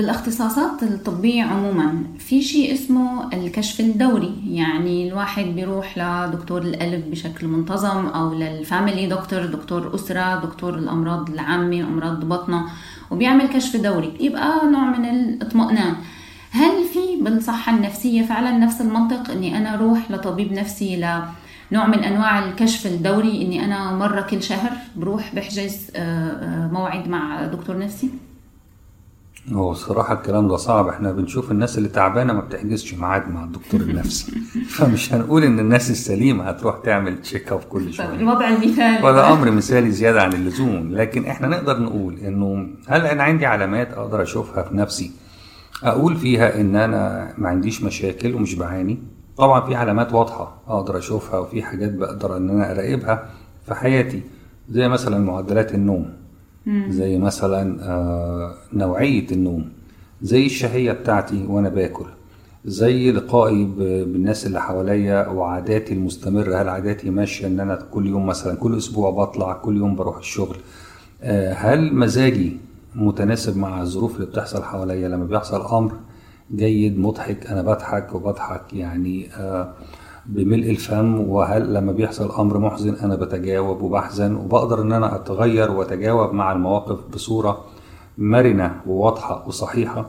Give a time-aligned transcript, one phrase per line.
[0.00, 4.34] الاختصاصات الطبية عموما في شيء اسمه الكشف الدوري.
[4.46, 11.80] يعني الواحد بيروح لدكتور القلب بشكل منتظم أو للفاميلي دكتور دكتور أسرة دكتور الأمراض العامة
[11.80, 12.64] أمراض بطنة
[13.10, 14.12] وبيعمل كشف دوري.
[14.20, 15.94] يبقى نوع من الاطمئنان.
[16.50, 22.44] هل في بالصحة النفسية فعلا نفس المنطق؟ إني أنا أروح لطبيب نفسي لنوع من أنواع
[22.48, 28.10] الكشف الدوري إني أنا مرة كل شهر بروح بحجز آه، آه، موعد مع دكتور نفسي؟
[29.52, 30.88] هو الصراحة الكلام ده صعب.
[30.88, 34.32] إحنا بنشوف الناس اللي تعبانة ما بتحجزش ميعاد مع الدكتور النفسي.
[34.76, 38.14] فمش هنقول إن الناس السليمة هتروح تعمل تشيك اب كل شوية.
[38.14, 40.92] الوضع المثالي ولا أمر مثالي زيادة عن اللزوم.
[40.94, 45.10] لكن إحنا نقدر نقول إنه هل أنا عندي علامات أقدر أشوفها في نفسي؟
[45.82, 48.98] أقول فيها إن أنا ما عنديش مشاكل ومش بعاني.
[49.36, 53.30] طبعا في علامات واضحة أقدر أشوفها وفي حاجات بقدر إن أنا أراقبها
[53.66, 54.22] في حياتي.
[54.68, 56.12] زي مثلا معدلات النوم.
[56.88, 59.68] زي مثلا آه، نوعية النوم.
[60.22, 62.06] زي الشهية بتاعتي وأنا باكل.
[62.64, 66.62] زي لقائي بالناس اللي حواليا وعاداتي المستمرة.
[66.62, 70.56] هل عاداتي ماشية إن أنا كل يوم مثلا كل أسبوع بطلع كل يوم بروح الشغل؟
[71.22, 72.56] آه، هل مزاجي
[72.94, 75.92] متناسب مع الظروف اللي بتحصل حواليا؟ لما بيحصل أمر
[76.54, 79.72] جيد مضحك أنا بضحك وبضحك يعني آه
[80.28, 86.32] بملء الفم وهل لما بيحصل أمر محزن أنا بتجاوب وبحزن وبقدر إن أنا أتغير وأتجاوب
[86.34, 87.64] مع المواقف بصورة
[88.18, 90.06] مرنة وواضحة وصحيحة.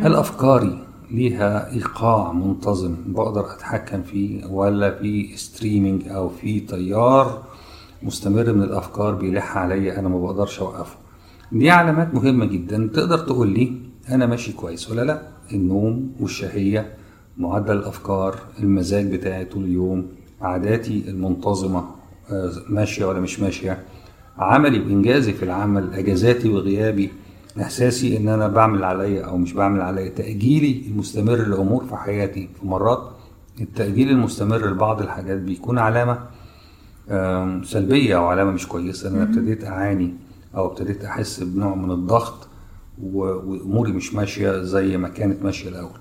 [0.00, 0.78] هل افكاري
[1.10, 7.42] ليها إيقاع منتظم بقدر أتحكم فيه ولا في ستريمينج أو في تيار
[8.02, 10.96] مستمر من الأفكار بيلح عليا أنا ما بقدرش أوقفه.
[11.52, 13.72] دي علامات مهمة جدا تقدر تقول لي
[14.10, 16.94] أنا ماشي كويس ولا لأ؟ النوم والشهية
[17.38, 20.06] معدل الأفكار المزاج بتاعي طول اليوم
[20.40, 21.84] عاداتي المنتظمة
[22.30, 23.82] آه، ماشية ولا مش ماشية
[24.38, 27.10] عملي وانجازي في العمل إجازاتي وغيابي
[27.60, 32.48] إحساسي إن أنا بعمل عليا أو مش بعمل عليا تأجيلي المستمر لأمور في حياتي.
[32.60, 33.10] في مرات
[33.60, 36.18] التأجيل المستمر لبعض الحاجات بيكون علامة
[37.64, 40.14] سلبية أو علامة مش كويسة إن أنا ابتديت أعاني
[40.56, 42.48] أو ابتديت أحس بنوع من الضغط
[43.02, 45.98] وأموري مش ماشية زي ما كانت ماشية الأول.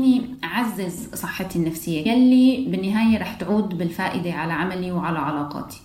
[0.00, 2.08] فيني أعزز صحتي النفسية.
[2.08, 5.80] يلي بالنهاية رح تعود بالفائدة على عملي وعلى علاقاتي.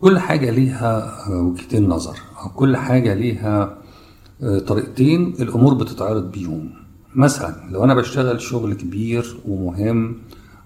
[0.00, 3.78] كل حاجة ليها وجهتين نظر أو كل حاجة ليها
[4.42, 6.70] آه، طريقتين الأمور بتتعرض بيهم.
[7.14, 10.16] مثلا لو أنا بشتغل شغل كبير ومهم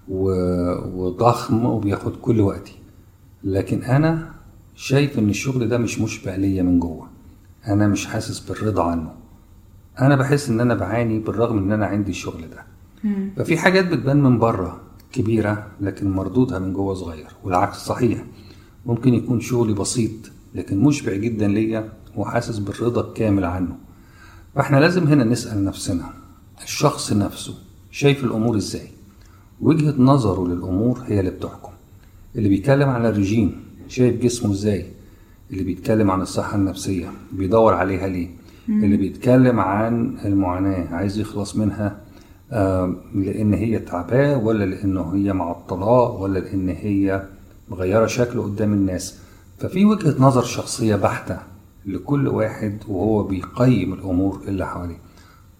[0.07, 2.73] وضخم وبياخد كل وقتي
[3.43, 4.31] لكن أنا
[4.75, 7.07] شايف إن الشغل ده مش مشبع ليا من جوه.
[7.67, 9.13] أنا مش حاسس بالرضا عنه.
[9.99, 12.63] أنا بحس إن أنا بعاني بالرغم إن أنا عندي الشغل ده.
[13.37, 14.79] ففي حاجات بتبان من بره
[15.11, 18.23] كبيرة لكن مردودها من جوه صغير والعكس صحيح.
[18.85, 20.11] ممكن يكون شغلي بسيط
[20.55, 23.75] لكن مشبع جدا ليا وحاسس بالرضا الكامل عنه.
[24.55, 26.09] فإحنا لازم هنا نسأل نفسنا
[26.63, 27.53] الشخص نفسه
[27.91, 28.87] شايف الأمور إزاي؟
[29.61, 31.71] وجهة نظره للأمور هي اللي بتحكم.
[32.35, 34.85] اللي بيتكلم عن الرجيم شايف جسمه إزاي؟
[35.51, 38.29] اللي بيتكلم عن الصحة النفسية بيدور عليها ليه؟
[38.69, 41.97] اللي بيتكلم عن المعاناة عايز يخلص منها
[43.15, 47.23] لأن هي تعباه ولا لأنه هي معطلاه ولا لأن هي
[47.69, 49.19] مغيرة شكله قدام الناس؟
[49.59, 51.37] ففي وجهة نظر شخصية بحتة
[51.85, 54.97] لكل واحد وهو بيقيم الأمور اللي حواليه.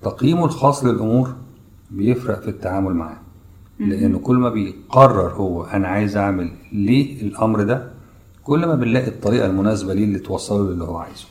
[0.02, 1.34] تقييمه الخاص للأمور
[1.92, 3.18] بيفرق في التعامل معاه.
[3.80, 7.92] لأنه كل ما بيقرر هو أنا عايز أعمل ليه الأمر ده
[8.44, 11.26] كل ما بنلاقي الطريقة المناسبة ليه اللي توصله للي هو عايزه.